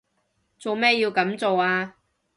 [0.57, 1.95] 做咩要噉做啊？